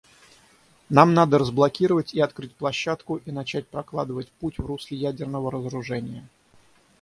[0.89, 6.27] Нам надо разблокировать и открыть площадку и начать прокладывать путь в русле ядерного разоружения.